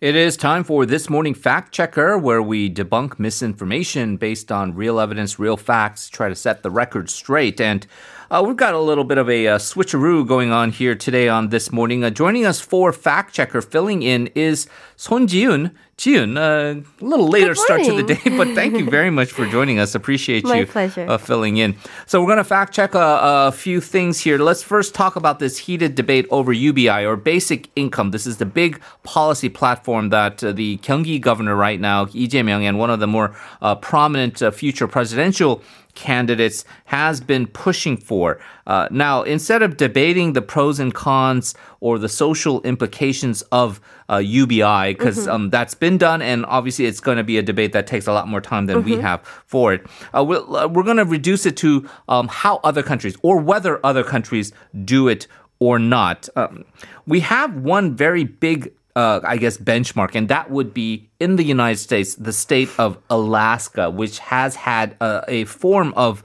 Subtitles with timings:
[0.00, 5.00] It is time for This Morning Fact Checker, where we debunk misinformation based on real
[5.00, 7.60] evidence, real facts, try to set the record straight.
[7.60, 7.84] And
[8.30, 11.48] uh, we've got a little bit of a uh, switcheroo going on here today on
[11.48, 12.04] This Morning.
[12.04, 15.72] Uh, joining us for Fact Checker, filling in, is Son Jiyoon.
[15.96, 19.46] Jiyoon, uh, a little later start to the day, but thank you very much for
[19.46, 19.96] joining us.
[19.96, 21.06] Appreciate My you pleasure.
[21.08, 21.74] Uh, filling in.
[22.06, 24.38] So we're going to fact check a, a few things here.
[24.38, 28.12] Let's first talk about this heated debate over UBI or basic income.
[28.12, 32.62] This is the big policy platform that uh, the Gyeonggi governor right now, Lee Jae-myung,
[32.62, 35.62] and one of the more uh, prominent uh, future presidential
[35.94, 38.40] candidates has been pushing for.
[38.66, 43.80] Uh, now, instead of debating the pros and cons or the social implications of
[44.10, 47.72] uh, UBI, because um, that's been done, and obviously it's going to be a debate
[47.72, 49.86] that takes a lot more time than we have for it.
[50.14, 53.84] Uh, we'll, uh, we're going to reduce it to um, how other countries or whether
[53.84, 54.52] other countries
[54.84, 55.26] do it
[55.58, 56.28] or not.
[56.36, 56.64] Um,
[57.06, 61.44] we have one very big uh, I guess, benchmark, and that would be in the
[61.44, 66.24] United States, the state of Alaska, which has had uh, a form of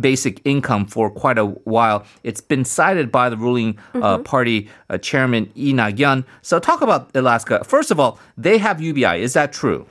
[0.00, 2.06] basic income for quite a while.
[2.22, 6.24] It's been cited by the ruling uh, party uh, chairman Lee Nak-yeon.
[6.40, 7.62] So, talk about Alaska.
[7.62, 9.20] First of all, they have UBI.
[9.20, 9.86] Is that true?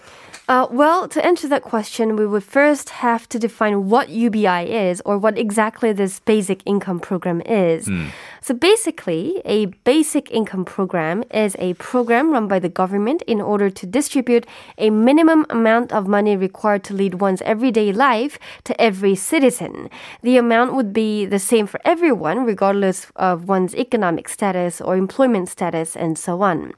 [0.49, 5.01] Uh, well, to answer that question, we would first have to define what UBI is
[5.05, 7.89] or what exactly this basic income program is.
[8.41, 13.69] So basically, a basic income program is a program run by the government in order
[13.69, 14.45] to distribute
[14.77, 19.89] a minimum amount of money required to lead one's everyday life to every citizen.
[20.23, 25.47] The amount would be the same for everyone, regardless of one's economic status or employment
[25.47, 26.73] status, and so on.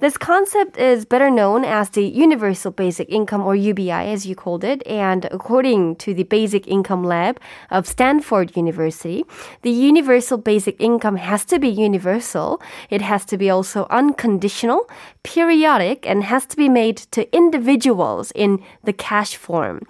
[0.00, 4.64] This concept is better known as the Universal Basic Income or UBI as you called
[4.64, 7.38] it and according to the Basic Income Lab
[7.70, 9.24] of Stanford University,
[9.62, 12.60] the universal basic income has to be universal.
[12.90, 14.90] It has to be also unconditional,
[15.22, 19.82] periodic and has to be made to individuals in the cash form.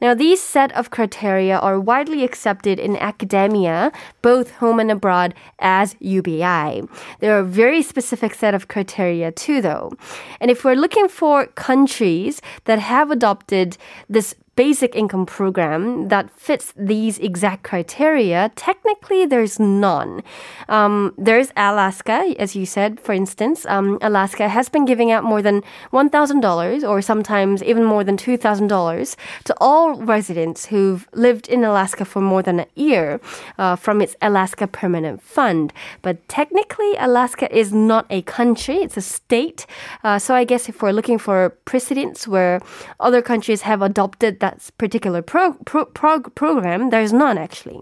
[0.00, 3.92] Now these set of criteria are widely accepted in academia,
[4.22, 6.82] both home and abroad as UBI.
[7.20, 9.92] There are very specific set of criteria too though.
[10.40, 13.78] And if we're looking for countries that have adopted
[14.08, 20.22] this basic income program that fits these exact criteria, technically there's none.
[20.68, 23.64] Um, there's Alaska, as you said, for instance.
[23.66, 25.62] Um, Alaska has been giving out more than
[25.92, 32.20] $1,000 or sometimes even more than $2,000 to all residents who've lived in Alaska for
[32.20, 33.20] more than a year
[33.58, 35.72] uh, from its Alaska Permanent Fund.
[36.02, 39.66] But technically, Alaska is not a country, it's a state.
[40.04, 42.60] Uh, so I guess if we're looking for precedents where
[43.00, 47.80] other countries have adopted that particular pro- pro- prog- program, there's none actually.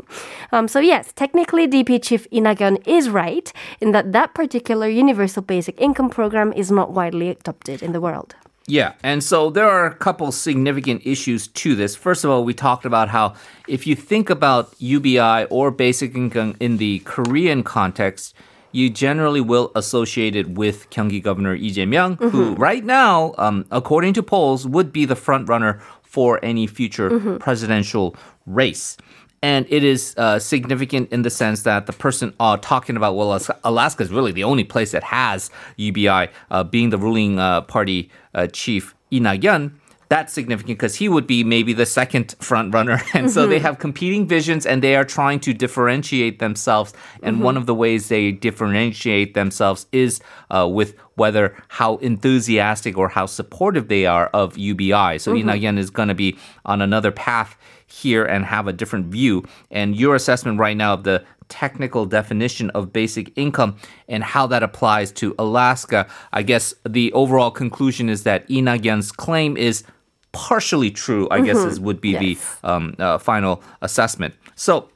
[0.52, 5.42] Um, so yes, technically DP chief Lee Nak-yeon is right in that that particular universal
[5.42, 8.36] basic income program is not widely adopted in the world.
[8.66, 11.96] Yeah, and so there are a couple significant issues to this.
[11.96, 13.34] First of all, we talked about how
[13.66, 18.34] if you think about UBI or basic income in the Korean context,
[18.72, 24.12] you generally will associate it with Gyeonggi Governor Lee Jae-myung, who right now, um, according
[24.14, 28.96] to polls, would be the front runner for any future presidential race.
[29.42, 33.32] And it is uh, significant in the sense that the person uh, talking about, well,
[33.64, 38.10] Alaska- is really the only place that has UBI, uh, being the ruling uh, party
[38.34, 39.72] uh, chief, Nak-yeon,
[40.10, 43.00] that's significant because he would be maybe the second front runner.
[43.14, 43.66] And so they mm-hmm.
[43.66, 46.92] have competing visions and they are trying to differentiate themselves.
[47.22, 47.60] And one mm-hmm.
[47.60, 53.86] of the ways they differentiate themselves is uh, with whether how enthusiastic or how supportive
[53.86, 55.18] they are of UBI.
[55.18, 55.46] So mm-hmm.
[55.46, 57.56] Nak-yeon is going to be on another path
[57.86, 59.44] here and have a different view.
[59.70, 63.76] And your assessment right now of the technical definition of basic income
[64.08, 69.56] and how that applies to Alaska, I guess the overall conclusion is that Nak-yeon's claim
[69.56, 69.84] is
[70.32, 72.20] partially true, I guess is, would be Yes.
[72.60, 74.34] the um, uh, final assessment.
[74.54, 74.88] So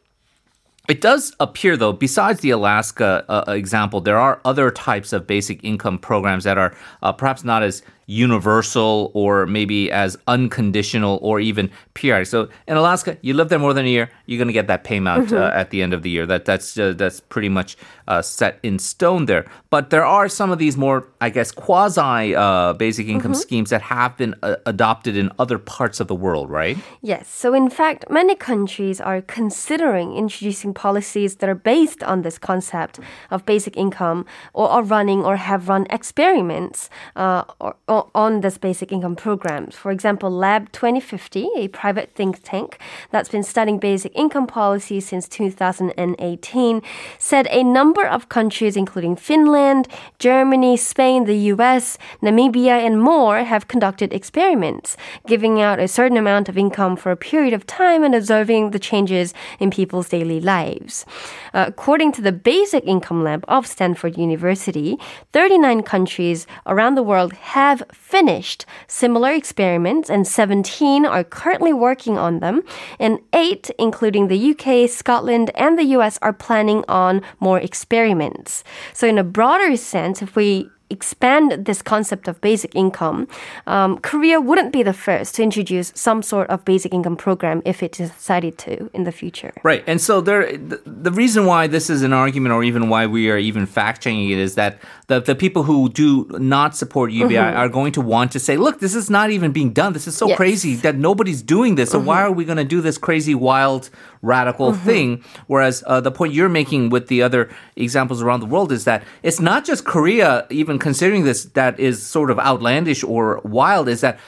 [0.89, 5.65] it does appear, though, besides the Alaska uh, example, there are other types of basic
[5.65, 11.71] income programs that are uh, perhaps not as universal or maybe as unconditional or even
[11.95, 12.27] periodic.
[12.27, 14.85] So in Alaska, you live there more than a year, you're going to get that
[14.85, 16.27] payment uh, at the end of the year.
[16.27, 17.77] That that's uh, that's pretty much
[18.09, 19.45] uh, set in stone there.
[19.71, 23.83] But there are some of these more, I guess, quasi uh, basic income schemes that
[23.83, 26.77] have been uh, adopted in other parts of the world, right?
[27.03, 27.29] Yes.
[27.29, 33.01] So, in fact, many countries are considering introducing policies that are based on this concept
[33.31, 37.77] of basic income or are running or have run experiments uh, or,
[38.15, 39.69] on this basic income program.
[39.69, 42.79] For example, Lab 2050, a private think tank
[43.11, 46.83] that's been studying basic income policy since 2018,
[47.19, 49.89] said a number of countries, including Finland,
[50.19, 54.97] Germany, Spain, the US, Namibia, and more, have conducted experiments,
[55.27, 58.79] giving out a certain amount of income for a period of time and observing the
[58.79, 61.07] changes in people's daily lives.
[61.53, 64.99] Uh, according to the Basic Income Lab of Stanford University,
[65.33, 72.41] 39 countries around the world have finished similar experiments, and 17 are currently working on
[72.41, 72.63] them,
[72.99, 78.65] and eight, including the UK, Scotland, and the US, are planning on more experiments.
[78.93, 83.29] So, in a broader sense, if we expand this concept of basic income,
[83.67, 87.83] um, Korea wouldn't be the first to introduce some sort of basic income program if
[87.83, 89.53] it decided to in the future.
[89.63, 89.83] Right.
[89.87, 93.31] And so there, the, the reason why this is an argument or even why we
[93.31, 97.35] are even fact checking it is that the, the people who do not support UBI
[97.35, 97.57] Mm-hmm.
[97.59, 99.93] are going to want to say, look, this is not even being done.
[99.93, 100.37] This is so Yes.
[100.37, 101.91] crazy that nobody's doing this.
[101.91, 103.91] So why are we going to do this crazy, wild,
[104.25, 104.87] radical Mm-hmm.
[104.87, 105.25] thing?
[105.47, 107.43] Whereas uh, the point you're making with the other
[107.77, 112.03] examples around the world is that it's not just Korea, even considering this, that is
[112.03, 114.19] sort of outlandish or wild, is that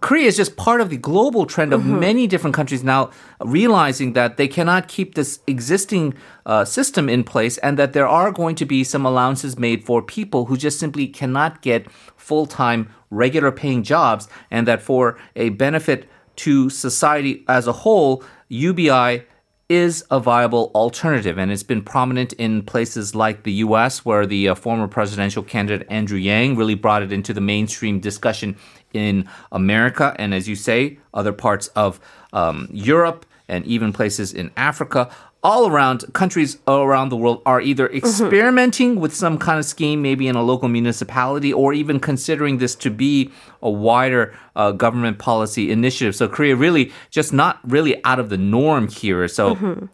[0.00, 3.10] Korea is just part of the global trend of many different countries now
[3.40, 6.14] realizing that they cannot keep this existing
[6.44, 10.02] uh, system in place and that there are going to be some allowances made for
[10.02, 15.50] people who just simply cannot get full time, regular paying jobs, and that for a
[15.50, 19.24] benefit to society as a whole, UBI
[19.68, 24.48] is a viable alternative, and it's been prominent in places like the U.S., where the
[24.48, 28.56] uh, former presidential candidate Andrew Yang really brought it into the mainstream discussion
[28.92, 32.00] in America, and as you say, other parts of
[32.32, 35.08] um, Europe and even places in Africa.
[35.42, 40.28] All around countries around the world are either experimenting with some kind of scheme, maybe
[40.28, 43.30] in a local municipality, or even considering this to be
[43.62, 46.14] a wider uh, government policy initiative.
[46.14, 49.26] So Korea really just not really out of the norm here.
[49.28, 49.88] So.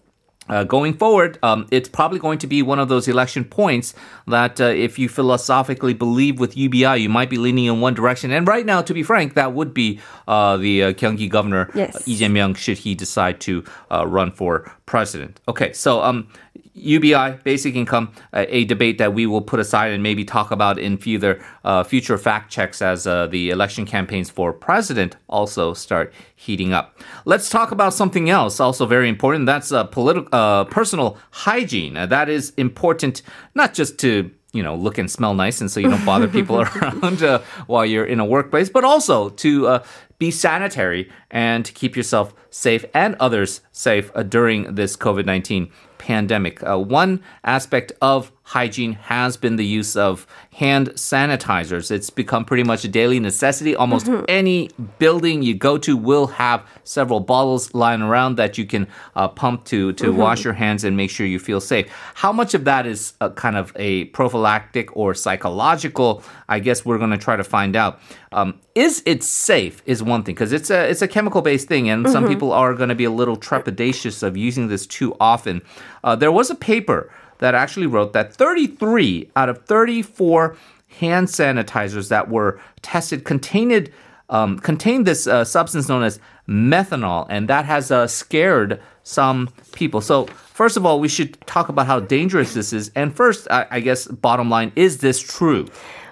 [0.49, 3.95] Uh, going forward, um, it's probably going to be one of those election points
[4.27, 8.31] that uh, if you philosophically believe with UBI, you might be leaning in one direction.
[8.31, 11.97] And right now, to be frank, that would be uh, the uh, Gyeonggi governor, Yes.
[11.97, 15.41] uh, Lee Jae-myung, should he decide to uh, run for president.
[15.49, 16.29] Okay, so um,
[16.77, 20.79] UBI, basic income, uh, a debate that we will put aside and maybe talk about
[20.79, 26.13] in future, uh, future fact checks as uh, the election campaigns for president also start
[26.35, 27.01] heating up.
[27.25, 29.47] Let's talk about something else, also very important.
[29.47, 31.97] That's uh, political, uh, personal hygiene.
[31.97, 33.23] Uh, that is important
[33.55, 36.61] not just to you know look and smell nice, and so you don't bother people
[36.63, 39.85] around uh, while you're in a workplace, but also to uh,
[40.19, 45.71] be sanitary and to keep yourself safe and others safe uh, during this COVID nineteen
[46.07, 46.63] pandemic.
[46.63, 51.91] Uh, one aspect of hygiene has been the use of hand sanitizers.
[51.91, 53.75] It's become pretty much a daily necessity.
[53.75, 54.71] Almost any
[55.01, 59.65] building you go to will have several bottles lying around that you can uh, pump
[59.67, 61.91] to to wash your hands and make sure you feel safe.
[62.15, 66.23] How much of that is a kind of a prophylactic or psychological?
[66.49, 68.01] I guess we're going to try to find out.
[68.31, 69.83] Um, is it safe?
[69.87, 72.75] Is one thing because it's a it's a chemical based thing, and some people are
[72.75, 75.63] going to be a little trepidatious of using this too often.
[76.05, 80.57] Uh, there was a paper that actually wrote that 33 out of 34
[80.89, 83.91] hand sanitizers that were tested contained
[84.29, 86.19] um, contained this uh, substance known as
[86.49, 90.01] methanol, and that has uh, scared some people.
[90.01, 92.91] So, first of all, we should talk about how dangerous this is.
[92.95, 95.69] And first, I, I guess, bottom line, is this true?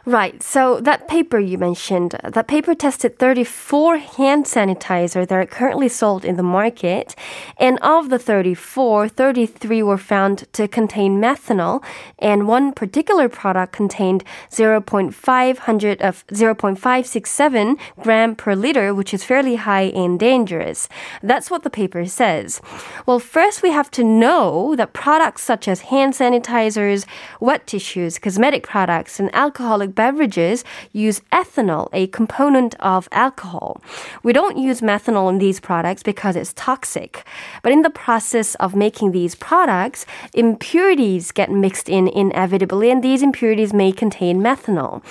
[0.06, 0.42] Right.
[0.42, 5.88] So that paper you mentioned, uh, that paper tested 34 hand sanitizer that are currently
[5.88, 7.16] sold in the market.
[7.56, 11.82] And of the 34, 33 were found to contain methanol.
[12.18, 19.88] And one particular product contained 0.500 of 0.567 gram per liter, which is fairly high
[19.94, 20.87] and dangerous.
[21.23, 22.61] That's what the paper says.
[23.06, 27.06] Well, first we have to know that products such as hand sanitizers,
[27.40, 33.80] wet tissues, cosmetic products, and alcoholic beverages use ethanol, a component of alcohol.
[34.22, 37.24] We don't use methanol in these products because it's toxic.
[37.62, 43.22] But in the process of making these products, impurities get mixed in inevitably, and these
[43.22, 45.02] impurities may contain methanol.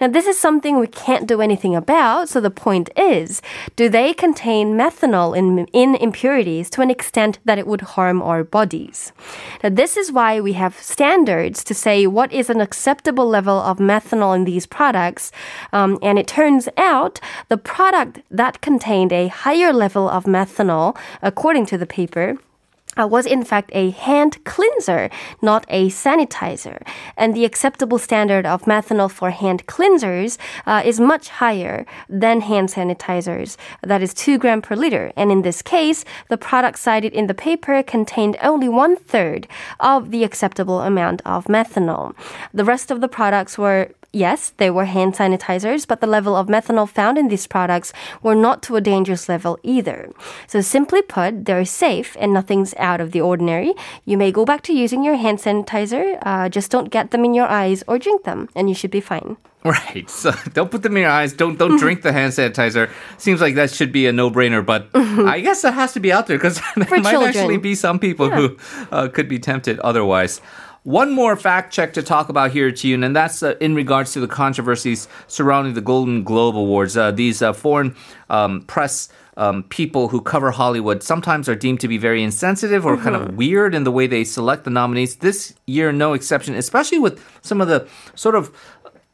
[0.00, 3.42] Now, this is something we can't do anything about, so the point is
[3.76, 8.44] do they contain methanol in, in impurities to an extent that it would harm our
[8.44, 9.12] bodies?
[9.62, 13.78] Now, this is why we have standards to say what is an acceptable level of
[13.78, 15.32] methanol in these products.
[15.72, 21.66] Um, and it turns out the product that contained a higher level of methanol, according
[21.66, 22.36] to the paper,
[22.96, 25.10] uh, was in fact a hand cleanser,
[25.40, 26.82] not a sanitizer.
[27.16, 32.68] And the acceptable standard of methanol for hand cleansers uh, is much higher than hand
[32.68, 33.56] sanitizers.
[33.82, 35.12] That is 2 gram per liter.
[35.16, 39.48] And in this case, the product cited in the paper contained only one third
[39.80, 42.14] of the acceptable amount of methanol.
[42.52, 46.46] The rest of the products were Yes, they were hand sanitizers, but the level of
[46.46, 50.12] methanol found in these products were not to a dangerous level either.
[50.46, 53.72] So simply put, they're safe and nothing's out of the ordinary.
[54.04, 57.32] You may go back to using your hand sanitizer, uh, just don't get them in
[57.32, 59.38] your eyes or drink them, and you should be fine.
[59.64, 60.10] Right.
[60.10, 61.32] So don't put them in your eyes.
[61.34, 62.90] Don't don't drink the hand sanitizer.
[63.16, 66.10] Seems like that should be a no brainer, but I guess that has to be
[66.10, 67.28] out there because there For might children.
[67.36, 68.56] actually be some people who
[68.90, 70.40] uh, could be tempted otherwise.
[70.84, 74.20] One more fact check to talk about here, Jiyoon, and that's uh, in regards to
[74.20, 76.96] the controversies surrounding the Golden Globe Awards.
[76.96, 77.94] Uh, these uh, foreign
[78.28, 82.96] um, press um, people who cover Hollywood sometimes are deemed to be very insensitive or
[82.96, 85.16] kind of weird in the way they select the nominees.
[85.16, 87.86] This year, no exception, especially with some of the
[88.16, 88.52] sort of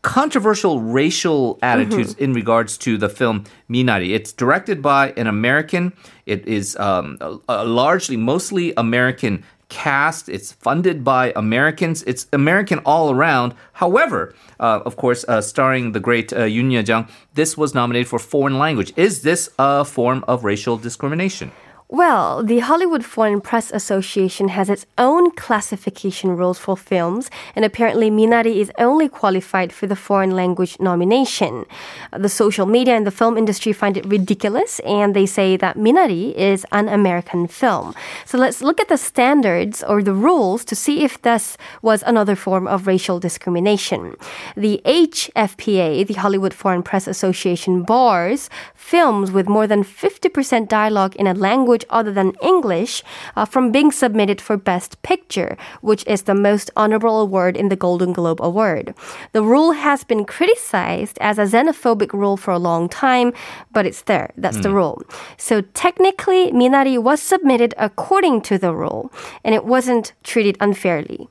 [0.00, 4.14] controversial racial attitudes in regards to the film Minari.
[4.14, 5.92] It's directed by an American.
[6.24, 10.28] It is um, a, a largely, mostly American cast.
[10.28, 12.02] It's funded by Americans.
[12.04, 13.54] It's American all around.
[13.74, 18.18] However, uh, of course, uh, starring the great uh, Youn Yuh-jung, this was nominated for
[18.18, 18.92] foreign language.
[18.96, 21.52] Is this a form of racial discrimination?
[21.90, 28.10] Well, the Hollywood Foreign Press Association has its own classification rules for films, and apparently
[28.10, 31.64] Minari is only qualified for the foreign language nomination.
[32.12, 35.78] Uh, the social media and the film industry find it ridiculous, and they say that
[35.78, 37.94] Minari is an American film.
[38.26, 42.36] So let's look at the standards or the rules to see if this was another
[42.36, 44.14] form of racial discrimination.
[44.58, 51.26] The HFPA, the Hollywood Foreign Press Association, bars films with more than 50% dialogue in
[51.26, 53.02] a language other than English
[53.36, 57.76] uh, from being submitted for Best Picture, which is the most honorable award in the
[57.76, 58.94] Golden Globe Award.
[59.32, 63.32] The rule has been criticized as a xenophobic rule for a long time,
[63.72, 64.30] but it's there.
[64.36, 65.02] That's the rule.
[65.36, 69.12] So technically, Minari was submitted according to the rule,
[69.44, 71.28] and it wasn't treated unfairly.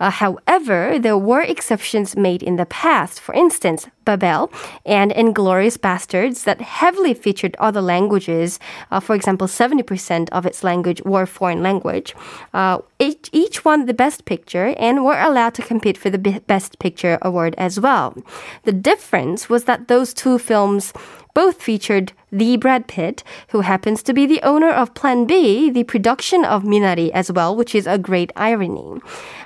[0.00, 3.20] Uh, however, there were exceptions made in the past.
[3.20, 4.50] For instance, Babel
[4.84, 8.58] and Inglourious Basterds that heavily featured other languages.
[8.90, 12.14] Uh, for example, 70% of its language were foreign language.
[12.52, 16.38] Uh, each, each won the Best Picture and were allowed to compete for the Be-
[16.40, 18.16] Best Picture award as well.
[18.64, 20.92] The difference was that those two films
[21.34, 25.84] both featured the Brad Pitt, who happens to be the owner of Plan B, the
[25.84, 29.00] production of Minari as well, which is a great irony.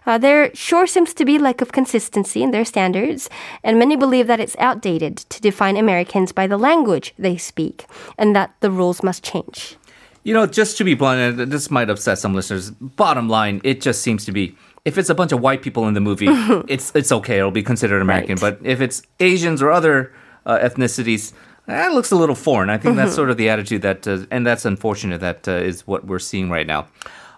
[0.06, 3.28] Uh, there sure seems to be lack of consistency in their standards,
[3.62, 8.36] and many believe that it's outdated to define Americans by the language they speak, and
[8.36, 9.76] that the rules must change.
[10.24, 12.70] You know, just to be blunt, and this might upset some listeners.
[12.70, 15.94] Bottom line, it just seems to be if it's a bunch of white people in
[15.94, 16.26] the movie,
[16.68, 17.38] it's it's okay.
[17.38, 18.36] It'll be considered American.
[18.36, 18.58] Right.
[18.58, 20.12] But if it's Asians or other
[20.46, 21.32] uh, ethnicities,
[21.76, 22.70] that looks a little foreign.
[22.70, 25.20] I think that's sort of the attitude that, uh, and that's unfortunate.
[25.20, 26.88] That uh, is what we're seeing right now.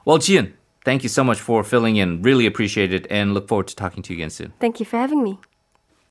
[0.04, 0.52] Well, Jiyoon,
[0.84, 2.22] thank you so much for filling in.
[2.22, 4.52] Really appreciate it, and look forward to talking to you again soon.
[4.60, 5.38] Thank you for having me.